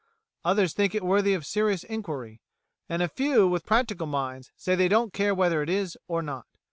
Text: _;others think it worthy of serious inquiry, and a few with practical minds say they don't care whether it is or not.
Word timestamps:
_;others 0.43 0.73
think 0.73 0.95
it 0.95 1.03
worthy 1.05 1.35
of 1.35 1.45
serious 1.45 1.83
inquiry, 1.83 2.41
and 2.89 3.03
a 3.03 3.07
few 3.07 3.47
with 3.47 3.67
practical 3.67 4.07
minds 4.07 4.51
say 4.57 4.73
they 4.73 4.87
don't 4.87 5.13
care 5.13 5.35
whether 5.35 5.61
it 5.61 5.69
is 5.69 5.95
or 6.07 6.23
not. 6.23 6.47